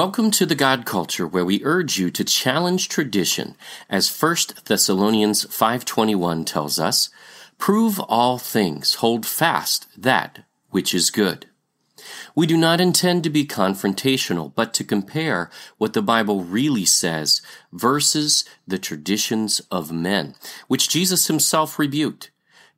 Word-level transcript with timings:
Welcome 0.00 0.30
to 0.30 0.46
the 0.46 0.54
God 0.54 0.86
Culture 0.86 1.26
where 1.26 1.44
we 1.44 1.62
urge 1.62 1.98
you 1.98 2.10
to 2.10 2.24
challenge 2.24 2.88
tradition 2.88 3.54
as 3.90 4.08
1 4.08 4.64
Thessalonians 4.64 5.44
5:21 5.44 6.46
tells 6.46 6.80
us, 6.80 7.10
prove 7.58 8.00
all 8.00 8.38
things, 8.38 8.94
hold 9.04 9.26
fast 9.26 9.88
that 9.98 10.42
which 10.70 10.94
is 10.94 11.10
good. 11.10 11.50
We 12.34 12.46
do 12.46 12.56
not 12.56 12.80
intend 12.80 13.24
to 13.24 13.30
be 13.30 13.44
confrontational, 13.44 14.54
but 14.54 14.72
to 14.72 14.84
compare 14.84 15.50
what 15.76 15.92
the 15.92 16.00
Bible 16.00 16.44
really 16.44 16.86
says 16.86 17.42
versus 17.70 18.46
the 18.66 18.78
traditions 18.78 19.60
of 19.70 19.92
men, 19.92 20.34
which 20.66 20.88
Jesus 20.88 21.26
himself 21.26 21.78
rebuked. 21.78 22.30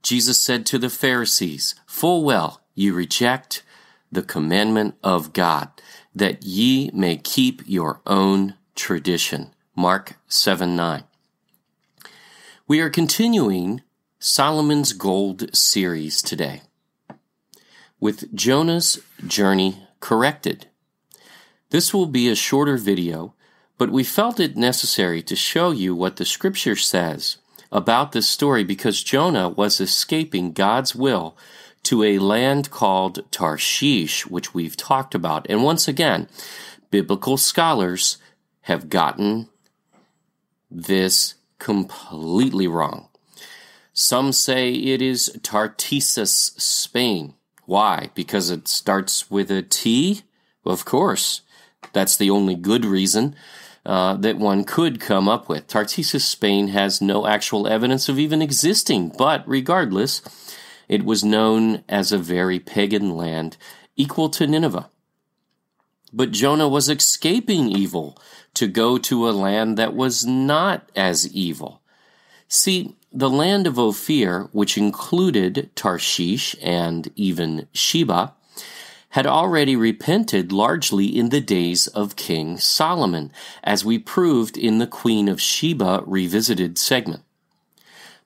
Jesus 0.03 0.41
said 0.41 0.67
to 0.67 0.77
the 0.77 0.91
Pharisees, 0.91 1.77
Full 1.87 2.25
well, 2.25 2.63
ye 2.75 2.91
reject 2.91 3.63
the 4.11 4.23
commandment 4.23 4.97
of 5.05 5.33
God 5.33 5.71
that 6.15 6.43
ye 6.45 6.91
may 6.93 7.17
keep 7.17 7.63
your 7.67 8.01
own 8.07 8.55
tradition. 8.75 9.53
Mark 9.75 10.17
7 10.29 10.77
9. 10.77 11.05
We 12.69 12.81
are 12.81 12.91
continuing 12.91 13.83
Solomon's 14.19 14.93
Gold 14.93 15.55
series 15.57 16.23
today 16.23 16.63
with 17.99 18.35
Jonah's 18.35 18.99
journey 19.27 19.87
corrected. 20.01 20.67
This 21.71 21.95
will 21.95 22.07
be 22.07 22.29
a 22.29 22.35
shorter 22.35 22.77
video, 22.77 23.35
but 23.79 23.91
we 23.91 24.05
felt 24.05 24.41
it 24.41 24.57
necessary 24.57 25.23
to 25.23 25.37
show 25.37 25.71
you 25.71 25.95
what 25.95 26.17
the 26.17 26.25
scripture 26.25 26.77
says 26.77 27.39
about 27.71 28.13
this 28.13 28.29
story 28.29 28.63
because 28.65 29.03
Jonah 29.03 29.49
was 29.49 29.81
escaping 29.81 30.53
God's 30.53 30.95
will 30.95 31.37
to 31.85 32.03
a 32.03 32.19
land 32.19 32.71
called 32.71 33.31
Tarshish, 33.31 34.27
which 34.27 34.55
we've 34.55 34.77
talked 34.77 35.15
about. 35.15 35.47
And 35.49 35.63
once 35.63 35.89
again, 35.89 36.29
biblical 36.91 37.37
scholars 37.37 38.19
have 38.63 38.89
gotten 38.89 39.49
this 40.71 41.35
completely 41.59 42.67
wrong. 42.67 43.09
Some 43.93 44.33
say 44.33 44.73
it 44.73 45.03
is 45.03 45.39
Tartessus, 45.43 46.55
Spain. 46.57 47.35
Why? 47.67 48.11
Because 48.15 48.51
it 48.51 48.69
starts 48.69 49.31
with 49.31 49.51
a 49.51 49.63
T? 49.63 50.23
Of 50.65 50.85
course. 50.85 51.43
That's 51.93 52.17
the 52.17 52.31
only 52.31 52.55
good 52.55 52.85
reason 52.85 53.37
uh, 53.85 54.15
that 54.15 54.39
one 54.39 54.65
could 54.65 55.01
come 55.01 55.29
up 55.29 55.49
with. 55.49 55.67
Tartessus, 55.67 56.25
Spain 56.25 56.69
has 56.69 57.03
no 57.03 57.27
actual 57.27 57.67
evidence 57.67 58.09
of 58.09 58.19
even 58.19 58.41
existing, 58.41 59.13
but 59.19 59.47
regardless, 59.47 60.23
it 60.93 61.07
was 61.07 61.25
known 61.25 61.83
as 61.89 62.13
a 62.13 62.19
very 62.19 62.61
pagan 62.61 63.17
land, 63.17 63.57
equal 63.97 64.29
to 64.29 64.47
Nineveh. 64.47 64.91
But 66.13 66.33
Jonah 66.33 66.69
was 66.69 66.91
escaping 66.91 67.71
evil 67.71 68.19
to 68.53 68.69
go 68.69 68.99
to 68.99 69.27
a 69.27 69.33
land 69.33 69.79
that 69.79 69.95
was 69.95 70.27
not 70.27 70.91
as 70.95 71.33
evil. 71.33 71.81
See, 72.47 72.95
the 73.11 73.31
land 73.31 73.67
of 73.67 73.79
Ophir, 73.79 74.51
which 74.53 74.77
included 74.77 75.71
Tarshish 75.75 76.55
and 76.61 77.11
even 77.17 77.69
Sheba, 77.73 78.35
had 79.17 79.27
already 79.27 79.75
repented 79.75 80.53
largely 80.53 81.07
in 81.07 81.31
the 81.31 81.41
days 81.41 81.87
of 81.87 82.17
King 82.17 82.59
Solomon, 82.59 83.33
as 83.65 83.83
we 83.83 83.99
proved 83.99 84.59
in 84.59 84.77
the 84.77 84.87
Queen 84.87 85.31
of 85.31 85.41
Sheba 85.41 86.03
Revisited 86.05 86.77
segment. 86.77 87.23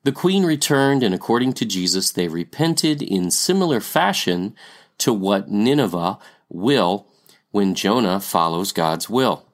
The 0.07 0.13
queen 0.13 0.45
returned, 0.45 1.03
and 1.03 1.13
according 1.13 1.55
to 1.55 1.65
Jesus, 1.65 2.13
they 2.13 2.29
repented 2.29 3.03
in 3.03 3.33
similar 3.33 3.81
fashion 3.81 4.55
to 4.99 5.13
what 5.13 5.51
Nineveh 5.51 6.21
will 6.49 7.09
when 7.51 7.75
Jonah 7.75 8.21
follows 8.21 8.71
God's 8.71 9.11
will. 9.11 9.45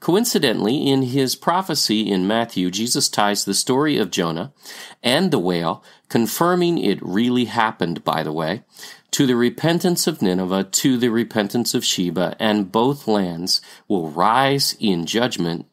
Coincidentally, 0.00 0.88
in 0.88 1.02
his 1.02 1.36
prophecy 1.36 2.10
in 2.10 2.26
Matthew, 2.26 2.72
Jesus 2.72 3.08
ties 3.08 3.44
the 3.44 3.54
story 3.54 3.98
of 3.98 4.10
Jonah 4.10 4.52
and 5.00 5.30
the 5.30 5.38
whale, 5.38 5.84
confirming 6.08 6.78
it 6.78 6.98
really 7.00 7.44
happened, 7.44 8.02
by 8.02 8.24
the 8.24 8.32
way, 8.32 8.64
to 9.12 9.28
the 9.28 9.36
repentance 9.36 10.08
of 10.08 10.20
Nineveh, 10.20 10.64
to 10.64 10.96
the 10.96 11.10
repentance 11.10 11.72
of 11.72 11.84
Sheba, 11.84 12.34
and 12.40 12.72
both 12.72 13.06
lands 13.06 13.60
will 13.86 14.10
rise 14.10 14.76
in 14.80 15.06
judgment 15.06 15.66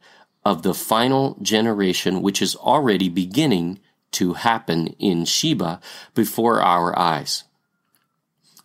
of 0.45 0.61
the 0.61 0.75
final 0.75 1.39
generation, 1.41 2.21
which 2.21 2.39
is 2.39 2.55
already 2.55 3.09
beginning 3.09 3.79
to 4.17 4.33
happen 4.33 4.88
in 5.00 5.25
Sheba 5.25 5.79
before 6.16 6.61
our 6.61 6.97
eyes. 6.97 7.44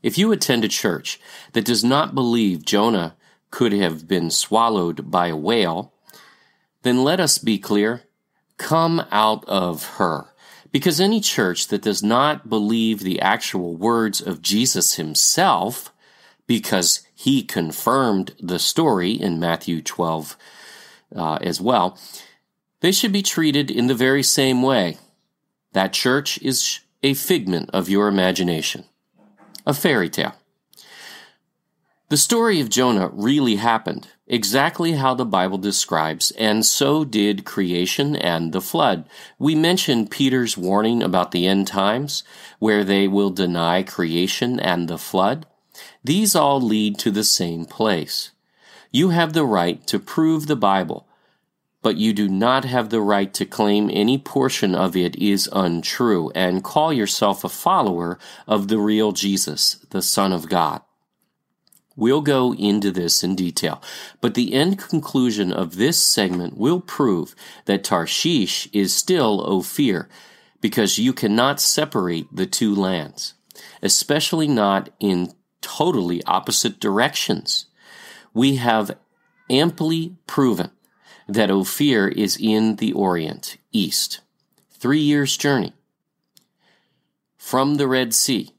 If 0.03 0.17
you 0.17 0.33
attend 0.33 0.65
a 0.65 0.69
church 0.69 1.21
that 1.53 1.67
does 1.67 1.85
not 1.85 2.15
believe 2.15 2.65
Jonah 2.65 3.15
could 3.51 3.73
have 3.73 4.09
been 4.09 4.31
swallowed 4.31 5.11
by 5.11 5.27
a 5.29 5.37
whale, 5.37 5.93
then 6.83 7.05
let 7.05 7.21
us 7.21 7.37
be 7.37 7.59
clear 7.59 8.03
come 8.57 9.05
out 9.11 9.45
of 9.47 9.97
her. 9.97 10.27
Because 10.71 11.01
any 11.01 11.21
church 11.21 11.69
that 11.69 11.83
does 11.83 12.03
not 12.03 12.49
believe 12.49 13.01
the 13.01 13.21
actual 13.21 13.77
words 13.77 14.21
of 14.21 14.41
Jesus 14.41 14.95
himself, 14.95 15.93
because 16.47 17.07
he 17.15 17.43
confirmed 17.43 18.35
the 18.41 18.59
story 18.59 19.13
in 19.13 19.39
Matthew 19.39 19.83
12 19.83 20.37
uh, 21.15 21.35
as 21.43 21.61
well, 21.61 21.99
they 22.81 22.91
should 22.91 23.13
be 23.13 23.23
treated 23.23 23.71
in 23.71 23.87
the 23.87 23.95
very 23.95 24.23
same 24.23 24.63
way 24.63 24.97
that 25.73 25.93
church 25.93 26.41
is 26.43 26.81
a 27.03 27.15
figment 27.15 27.71
of 27.73 27.89
your 27.89 28.09
imagination, 28.09 28.85
a 29.67 29.75
fairy 29.75 30.09
tale. 30.09 30.35
The 32.09 32.17
story 32.19 32.61
of 32.61 32.69
Jonah 32.69 33.09
really 33.09 33.57
happened, 33.57 34.09
exactly 34.27 34.93
how 34.93 35.15
the 35.15 35.25
Bible 35.25 35.57
describes, 35.57 36.31
and 36.33 36.65
so 36.65 37.07
did 37.07 37.47
creation 37.47 38.15
and 38.15 38.53
the 38.53 38.61
flood. 38.61 39.09
We 39.39 39.55
mentioned 39.55 40.11
Peter's 40.11 40.59
warning 40.59 41.03
about 41.03 41.31
the 41.31 41.47
end 41.47 41.69
times, 41.69 42.23
where 42.59 42.85
they 42.85 43.09
will 43.09 43.31
deny 43.31 43.83
creation 43.83 44.61
and 44.61 44.89
the 44.89 44.99
flood. 44.99 45.47
These 46.05 46.37
all 46.37 46.61
lead 46.61 46.99
to 46.99 47.11
the 47.11 47.25
same 47.25 47.65
place. 47.65 48.33
You 48.91 49.09
have 49.09 49.33
the 49.33 49.47
right 49.47 49.85
to 49.87 49.99
prove 49.99 50.49
the 50.49 50.57
Bible 50.57 51.07
but 51.83 51.97
you 51.97 52.13
do 52.13 52.29
not 52.29 52.65
have 52.65 52.91
the 52.91 53.01
right 53.01 53.35
to 53.35 53.45
claim 53.45 53.91
any 53.93 54.17
portion 54.17 54.75
of 54.75 54.97
it 54.97 55.17
is 55.17 55.49
untrue 55.53 56.31
and 56.35 56.65
call 56.65 56.93
yourself 56.93 57.43
a 57.43 57.49
follower 57.49 58.19
of 58.47 58.69
the 58.69 58.79
real 58.79 59.13
Jesus, 59.13 59.75
the 59.91 60.01
Son 60.01 60.33
of 60.33 60.49
God. 60.49 60.81
We'll 61.95 62.23
go 62.23 62.55
into 62.55 62.91
this 62.91 63.23
in 63.23 63.35
detail, 63.35 63.83
but 64.21 64.35
the 64.35 64.55
end 64.55 64.79
conclusion 64.79 65.53
of 65.53 65.77
this 65.77 66.01
segment 66.01 66.57
will 66.57 66.81
prove 66.81 67.35
that 67.67 67.85
Tarshish 67.85 68.69
is 68.73 68.95
still 68.95 69.45
Ophir, 69.47 70.09
because 70.63 70.99
you 70.99 71.13
cannot 71.13 71.61
separate 71.61 72.35
the 72.35 72.47
two 72.47 72.75
lands, 72.75 73.35
especially 73.83 74.47
not 74.47 74.89
in 75.01 75.35
totally 75.61 76.23
opposite 76.25 76.81
directions. 76.81 77.67
We 78.33 78.57
have 78.57 78.97
amply 79.51 80.17
proven 80.27 80.71
that 81.29 81.51
Ophir 81.51 82.09
is 82.09 82.37
in 82.41 82.77
the 82.77 82.93
Orient, 82.93 83.57
east. 83.73 84.21
Three 84.71 85.01
years' 85.01 85.37
journey 85.37 85.75
from 87.37 87.77
the 87.77 87.89
Red 87.89 88.15
Sea. 88.15 88.55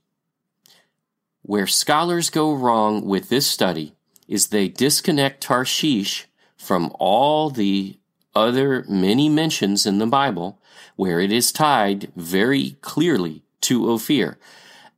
Where 1.42 1.68
scholars 1.68 2.30
go 2.30 2.54
wrong 2.54 3.06
with 3.06 3.30
this 3.30 3.48
study 3.48 3.94
is 4.27 4.48
they 4.48 4.69
disconnect 4.69 5.42
Tarshish 5.42 6.27
from 6.56 6.94
all 7.00 7.50
the 7.50 7.98
other 8.36 8.86
many 8.88 9.30
mentions 9.30 9.86
in 9.86 10.00
the 10.00 10.07
Bible 10.07 10.59
where 10.95 11.19
it 11.19 11.31
is 11.31 11.51
tied 11.51 12.12
very 12.16 12.77
clearly 12.81 13.44
to 13.62 13.89
Ophir, 13.89 14.38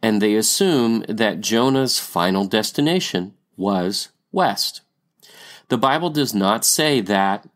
and 0.01 0.21
they 0.21 0.35
assume 0.35 1.03
that 1.07 1.41
Jonah's 1.41 2.00
final 2.00 2.45
destination 2.45 3.33
was 3.57 4.09
west. 4.31 4.81
The 5.69 5.77
Bible 5.77 6.09
does 6.09 6.33
not 6.33 6.65
say 6.65 7.01
that 7.01 7.47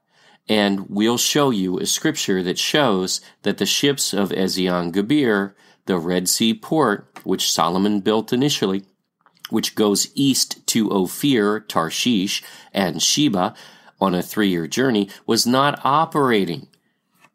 and 0.49 0.89
we'll 0.89 1.19
show 1.19 1.51
you 1.51 1.77
a 1.77 1.85
scripture 1.85 2.41
that 2.41 2.57
shows 2.57 3.21
that 3.43 3.59
the 3.59 3.67
ships 3.67 4.13
of 4.13 4.31
Ezion 4.31 4.91
Geber, 4.91 5.55
the 5.85 5.97
Red 5.97 6.27
Sea 6.27 6.55
port, 6.55 7.19
which 7.23 7.51
Solomon 7.51 7.99
built 7.99 8.33
initially, 8.33 8.83
which 9.51 9.75
goes 9.75 10.11
east 10.15 10.65
to 10.67 10.89
Ophir, 10.89 11.59
Tarshish, 11.59 12.43
and 12.73 13.01
Sheba 13.01 13.53
on 14.01 14.15
a 14.15 14.23
three 14.23 14.49
year 14.49 14.67
journey, 14.67 15.09
was 15.27 15.45
not 15.45 15.79
operating 15.85 16.67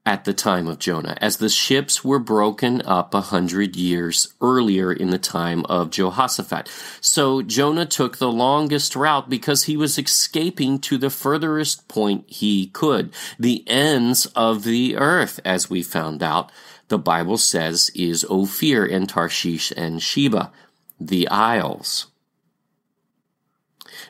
at 0.07 0.25
the 0.25 0.35
time 0.35 0.67
of 0.67 0.79
Jonah, 0.79 1.17
as 1.21 1.39
the 1.39 1.49
ships 1.49 2.05
were 2.05 2.19
broken 2.19 2.83
up 2.83 3.15
a 3.15 3.23
hundred 3.23 3.77
years 3.77 4.35
earlier 4.41 4.93
in 4.93 5.11
the 5.11 5.19
time 5.19 5.65
of 5.67 5.91
Jehoshaphat. 5.91 6.69
So 7.01 7.43
Jonah 7.43 7.87
took 7.87 8.19
the 8.19 8.33
longest 8.33 8.97
route 8.97 9.31
because 9.31 9.65
he 9.65 9.77
was 9.77 9.99
escaping 9.99 10.79
to 10.81 10.99
the 10.99 11.11
furthest 11.11 11.89
point 11.89 12.25
he 12.29 12.67
could. 12.69 13.13
The 13.39 13.65
ends 13.69 14.27
of 14.37 14.65
the 14.65 14.97
earth, 14.97 15.41
as 15.45 15.71
we 15.71 15.83
found 15.83 16.23
out, 16.23 16.53
the 16.89 16.99
Bible 16.99 17.39
says 17.39 17.91
is 17.95 18.27
Ophir 18.29 18.85
and 18.85 19.09
Tarshish 19.09 19.73
and 19.77 20.03
Sheba, 20.03 20.53
the 21.01 21.29
isles. 21.29 22.09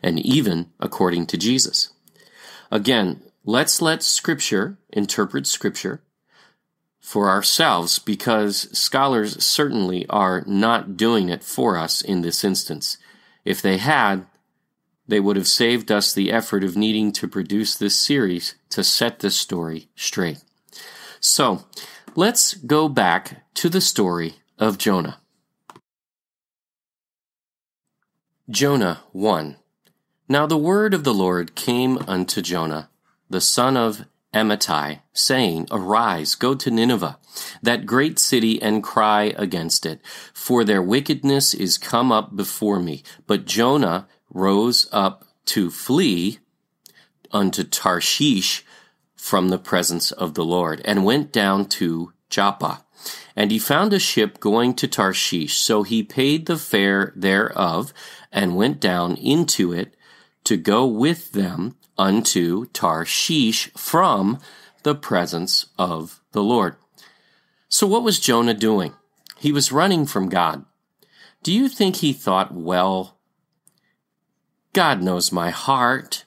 and 0.03 0.19
even 0.21 0.71
according 0.81 1.27
to 1.27 1.37
Jesus. 1.37 1.91
Again, 2.71 3.23
let's 3.45 3.81
let 3.81 4.03
Scripture 4.03 4.79
interpret 4.91 5.47
Scripture 5.47 6.03
for 7.01 7.29
ourselves 7.29 7.99
because 7.99 8.77
scholars 8.77 9.45
certainly 9.45 10.07
are 10.09 10.43
not 10.47 10.97
doing 10.97 11.29
it 11.29 11.45
for 11.45 11.77
us 11.77 12.01
in 12.01 12.23
this 12.23 12.43
instance. 12.43 12.97
If 13.45 13.61
they 13.61 13.77
had, 13.77 14.27
they 15.07 15.21
would 15.21 15.37
have 15.37 15.47
saved 15.47 15.93
us 15.93 16.13
the 16.15 16.33
effort 16.33 16.65
of 16.65 16.77
needing 16.77 17.13
to 17.13 17.29
produce 17.29 17.77
this 17.77 17.99
series 17.99 18.55
to 18.71 18.83
set 18.83 19.19
this 19.19 19.39
story 19.39 19.89
straight. 19.95 20.43
So, 21.21 21.65
let's 22.15 22.55
go 22.55 22.89
back 22.89 23.45
to 23.55 23.69
the 23.69 23.83
story 23.83 24.37
of 24.59 24.79
Jonah. 24.79 25.19
Jonah 28.49 29.01
1 29.13 29.57
Now 30.29 30.47
the 30.47 30.57
word 30.57 30.95
of 30.95 31.05
the 31.05 31.15
Lord 31.15 31.55
came 31.55 31.99
unto 32.09 32.41
Jonah, 32.41 32.89
the 33.35 33.41
son 33.41 33.77
of 33.77 34.07
Amittai, 34.33 35.01
saying, 35.13 35.67
Arise, 35.73 36.37
go 36.37 36.55
to 36.55 36.71
Nineveh, 36.71 37.19
that 37.61 37.85
great 37.85 38.21
city, 38.21 38.63
and 38.63 38.81
cry 38.81 39.35
against 39.37 39.85
it, 39.85 40.01
for 40.33 40.63
their 40.63 40.81
wickedness 40.81 41.53
is 41.53 41.77
come 41.77 42.13
up 42.13 42.37
before 42.37 42.79
me. 42.79 43.03
But 43.27 43.45
Jonah 43.45 44.07
rose 44.33 44.89
up 44.93 45.25
to 45.47 45.69
flee 45.69 46.39
unto 47.33 47.65
Tarshish 47.65 48.65
from 49.17 49.49
the 49.49 49.59
presence 49.59 50.13
of 50.13 50.35
the 50.35 50.45
Lord, 50.45 50.81
and 50.85 51.05
went 51.05 51.33
down 51.33 51.67
to 51.81 52.13
Joppa. 52.31 52.85
And 53.35 53.51
he 53.51 53.59
found 53.59 53.93
a 53.93 53.99
ship 53.99 54.39
going 54.39 54.75
to 54.75 54.87
Tarshish, 54.87 55.55
so 55.55 55.83
he 55.83 56.05
paid 56.05 56.47
the 56.47 56.57
fare 56.57 57.13
thereof, 57.17 57.93
and 58.31 58.55
went 58.55 58.79
down 58.79 59.17
into 59.17 59.73
it 59.73 59.97
to 60.45 60.57
go 60.57 60.87
with 60.87 61.33
them 61.33 61.75
unto 61.97 62.67
Tarshish 62.67 63.71
from 63.77 64.41
the 64.83 64.95
presence 64.95 65.67
of 65.79 66.21
the 66.33 66.43
Lord. 66.43 66.77
So, 67.69 67.87
what 67.87 68.03
was 68.03 68.21
Jonah 68.21 68.55
doing? 68.55 68.95
He 69.39 69.53
was 69.53 69.73
running 69.73 70.07
from 70.07 70.29
God. 70.29 70.65
Do 71.43 71.53
you 71.53 71.69
think 71.69 71.97
he 71.97 72.13
thought, 72.13 72.55
well, 72.55 73.19
God 74.75 75.03
knows 75.03 75.31
my 75.31 75.51
heart. 75.51 76.25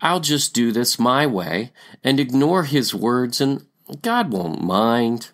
I'll 0.00 0.20
just 0.20 0.54
do 0.54 0.70
this 0.70 0.98
my 0.98 1.26
way 1.26 1.72
and 2.02 2.20
ignore 2.20 2.64
his 2.64 2.94
words, 2.94 3.40
and 3.40 3.66
God 4.00 4.32
won't 4.32 4.62
mind. 4.62 5.30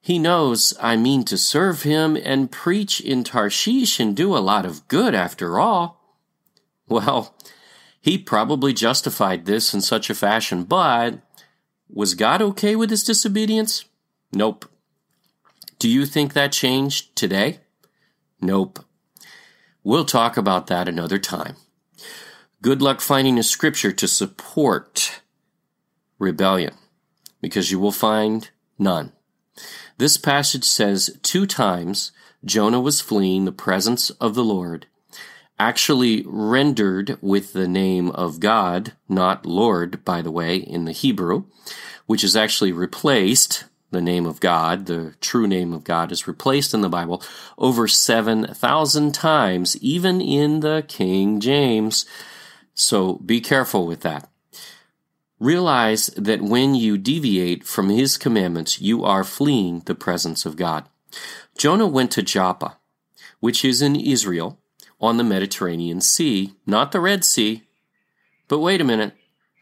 He 0.00 0.18
knows 0.20 0.72
I 0.80 0.96
mean 0.96 1.24
to 1.24 1.36
serve 1.36 1.82
him 1.82 2.16
and 2.16 2.52
preach 2.52 3.00
in 3.00 3.24
Tarshish 3.24 3.98
and 3.98 4.16
do 4.16 4.36
a 4.36 4.38
lot 4.38 4.64
of 4.64 4.86
good 4.86 5.14
after 5.14 5.58
all. 5.58 6.00
Well, 6.88 7.34
he 8.06 8.16
probably 8.16 8.72
justified 8.72 9.46
this 9.46 9.74
in 9.74 9.80
such 9.80 10.08
a 10.08 10.14
fashion, 10.14 10.62
but 10.62 11.18
was 11.88 12.14
God 12.14 12.40
okay 12.40 12.76
with 12.76 12.88
his 12.88 13.02
disobedience? 13.02 13.84
Nope. 14.32 14.64
Do 15.80 15.88
you 15.88 16.06
think 16.06 16.32
that 16.32 16.52
changed 16.52 17.16
today? 17.16 17.58
Nope. 18.40 18.78
We'll 19.82 20.04
talk 20.04 20.36
about 20.36 20.68
that 20.68 20.86
another 20.86 21.18
time. 21.18 21.56
Good 22.62 22.80
luck 22.80 23.00
finding 23.00 23.40
a 23.40 23.42
scripture 23.42 23.90
to 23.90 24.06
support 24.06 25.22
rebellion, 26.20 26.74
because 27.40 27.72
you 27.72 27.80
will 27.80 27.90
find 27.90 28.50
none. 28.78 29.10
This 29.98 30.16
passage 30.16 30.62
says 30.64 31.18
two 31.24 31.44
times 31.44 32.12
Jonah 32.44 32.80
was 32.80 33.00
fleeing 33.00 33.46
the 33.46 33.50
presence 33.66 34.10
of 34.10 34.36
the 34.36 34.44
Lord 34.44 34.86
actually 35.58 36.22
rendered 36.26 37.18
with 37.20 37.52
the 37.52 37.68
name 37.68 38.10
of 38.10 38.40
God, 38.40 38.92
not 39.08 39.46
Lord, 39.46 40.04
by 40.04 40.22
the 40.22 40.30
way, 40.30 40.56
in 40.56 40.84
the 40.84 40.92
Hebrew, 40.92 41.44
which 42.06 42.22
is 42.22 42.36
actually 42.36 42.72
replaced, 42.72 43.64
the 43.90 44.00
name 44.02 44.26
of 44.26 44.40
God, 44.40 44.86
the 44.86 45.14
true 45.20 45.46
name 45.46 45.72
of 45.72 45.84
God 45.84 46.12
is 46.12 46.26
replaced 46.26 46.74
in 46.74 46.80
the 46.80 46.88
Bible 46.88 47.22
over 47.56 47.88
7,000 47.88 49.14
times, 49.14 49.76
even 49.78 50.20
in 50.20 50.60
the 50.60 50.84
King 50.86 51.40
James. 51.40 52.04
So 52.74 53.14
be 53.14 53.40
careful 53.40 53.86
with 53.86 54.00
that. 54.02 54.28
Realize 55.38 56.08
that 56.16 56.42
when 56.42 56.74
you 56.74 56.98
deviate 56.98 57.64
from 57.64 57.88
his 57.88 58.18
commandments, 58.18 58.80
you 58.80 59.04
are 59.04 59.24
fleeing 59.24 59.80
the 59.80 59.94
presence 59.94 60.44
of 60.44 60.56
God. 60.56 60.88
Jonah 61.56 61.86
went 61.86 62.10
to 62.12 62.22
Joppa, 62.22 62.78
which 63.40 63.64
is 63.64 63.80
in 63.80 63.96
Israel, 63.96 64.58
on 65.00 65.16
the 65.16 65.24
Mediterranean 65.24 66.00
Sea, 66.00 66.54
not 66.66 66.92
the 66.92 67.00
Red 67.00 67.24
Sea. 67.24 67.64
But 68.48 68.60
wait 68.60 68.80
a 68.80 68.84
minute, 68.84 69.14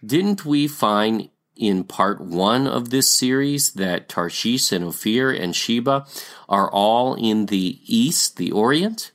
didn't 0.05 0.45
we 0.45 0.69
find 0.69 1.31
in 1.57 1.85
part 1.85 2.21
one 2.21 2.67
of 2.67 2.91
this 2.91 3.09
series 3.09 3.73
that 3.73 4.09
Tarshish 4.09 4.73
and 4.73 4.85
Ophir 4.85 5.31
and 5.31 5.55
Sheba 5.55 6.07
are 6.49 6.71
all 6.71 7.15
in 7.15 7.47
the 7.47 7.81
east, 7.87 8.37
the 8.37 8.53
Orient? 8.53 9.13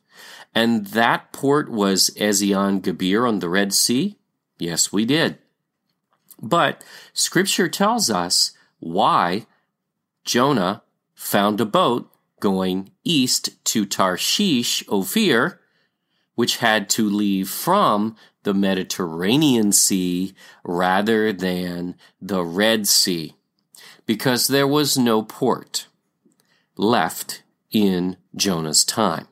And 0.55 0.87
that 0.87 1.31
port 1.31 1.69
was 1.69 2.09
Ezion 2.17 2.81
Geber 2.81 3.27
on 3.27 3.39
the 3.39 3.49
Red 3.49 3.73
Sea? 3.73 4.17
Yes, 4.57 4.91
we 4.91 5.05
did. 5.05 5.37
But 6.41 6.83
scripture 7.13 7.69
tells 7.69 8.09
us 8.09 8.51
why 8.79 9.45
Jonah 10.25 10.83
found 11.13 11.61
a 11.61 11.65
boat 11.65 12.11
going 12.39 12.91
east 13.03 13.63
to 13.65 13.85
Tarshish, 13.85 14.83
Ophir, 14.87 15.59
which 16.39 16.59
had 16.59 16.89
to 16.89 17.09
leave 17.09 17.49
from 17.49 18.15
the 18.43 18.53
Mediterranean 18.53 19.73
Sea 19.73 20.33
rather 20.63 21.33
than 21.33 21.97
the 22.21 22.45
Red 22.45 22.87
Sea, 22.87 23.35
because 24.05 24.47
there 24.47 24.65
was 24.65 24.97
no 24.97 25.21
port 25.21 25.87
left 26.77 27.43
in 27.71 28.15
Jonah's 28.37 28.85
time. 28.85 29.27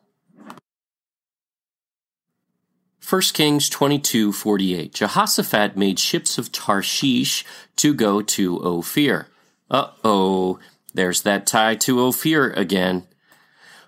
1 2.99 3.21
Kings 3.33 3.69
22:48 3.69 4.93
Jehoshaphat 4.93 5.77
made 5.77 5.99
ships 5.99 6.37
of 6.37 6.51
Tarshish 6.51 7.45
to 7.77 7.93
go 7.93 8.21
to 8.21 8.61
Ophir. 8.61 9.29
Uh-oh, 9.71 10.59
there's 10.93 11.21
that 11.21 11.47
tie 11.47 11.75
to 11.75 12.01
Ophir 12.01 12.49
again. 12.49 13.07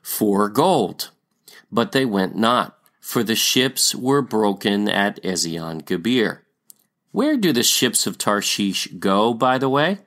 For 0.01 0.47
gold. 0.47 1.09
But 1.69 1.91
they 1.91 2.05
went 2.05 2.37
not 2.37 2.78
for 2.99 3.23
the 3.23 3.35
ships 3.35 3.95
were 3.95 4.21
broken 4.21 4.89
at 4.89 5.21
Ezion 5.23 5.85
Geber. 5.85 6.43
Where 7.11 7.37
do 7.37 7.51
the 7.51 7.63
ships 7.63 8.05
of 8.05 8.17
Tarshish 8.17 8.87
go, 8.99 9.33
by 9.33 9.57
the 9.57 9.69
way? 9.69 9.99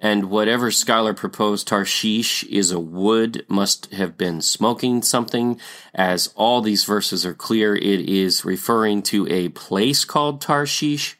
And 0.00 0.28
whatever 0.28 0.70
scholar 0.70 1.14
proposed 1.14 1.68
Tarshish 1.68 2.44
is 2.44 2.72
a 2.72 2.80
wood 2.80 3.46
must 3.48 3.92
have 3.92 4.18
been 4.18 4.42
smoking 4.42 5.02
something, 5.02 5.60
as 5.94 6.32
all 6.34 6.60
these 6.60 6.84
verses 6.84 7.24
are 7.24 7.32
clear, 7.32 7.76
it 7.76 8.00
is 8.00 8.44
referring 8.44 9.02
to 9.04 9.26
a 9.28 9.50
place 9.50 10.04
called 10.04 10.40
Tarshish. 10.40 11.16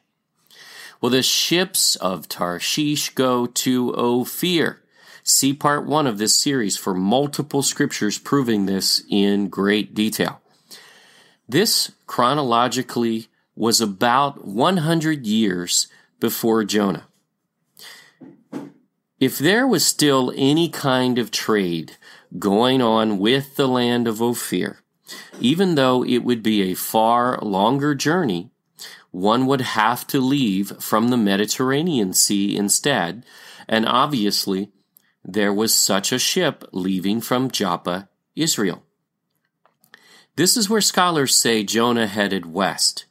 Well, 1.01 1.11
the 1.11 1.23
ships 1.23 1.97
of 1.97 2.29
Tarshish 2.29 3.11
go 3.11 3.47
to 3.47 3.95
Ophir. 3.95 4.83
See 5.23 5.55
part 5.55 5.87
one 5.87 6.07
of 6.07 6.19
this 6.19 6.35
series 6.39 6.77
for 6.77 6.95
multiple 6.95 7.63
scriptures 7.63 8.19
proving 8.19 8.67
this 8.67 9.03
in 9.09 9.49
great 9.49 9.95
detail. 9.95 10.41
This 11.49 11.93
chronologically 12.07 13.29
was 13.55 13.81
about 13.81 14.47
100 14.47 15.27
years 15.27 15.89
before 16.19 16.65
Jonah. 16.65 17.07
If 19.21 19.39
there 19.39 19.67
was 19.67 19.87
still 19.87 20.33
any 20.37 20.69
kind 20.69 21.19
of 21.19 21.31
trade 21.31 21.97
going 22.39 22.83
on 22.83 23.19
with 23.19 23.57
the 23.57 23.69
land 23.69 24.09
of 24.09 24.21
Ophir, 24.21 24.81
even 25.39 25.75
though 25.75 26.05
it 26.05 26.19
would 26.19 26.43
be 26.43 26.63
a 26.63 26.75
far 26.75 27.39
longer 27.41 27.95
journey, 27.95 28.51
one 29.11 29.47
would 29.47 29.61
have 29.61 30.07
to 30.09 30.21
leave 30.21 30.73
from 30.83 31.09
the 31.09 31.17
Mediterranean 31.17 32.13
Sea 32.13 32.57
instead, 32.57 33.25
and 33.69 33.87
obviously 33.87 34.73
there 35.25 35.53
was 35.53 35.75
such 35.75 36.11
a 36.11 36.19
ship 36.19 36.65
leaving 36.73 37.21
from 37.21 37.51
Joppa, 37.51 38.09
Israel. 38.35 38.83
This 40.37 40.57
is 40.57 40.69
where 40.69 40.81
scholars 40.81 41.37
say 41.37 41.63
Jonah 41.63 42.09
headed 42.09 42.47
west. 42.47 43.05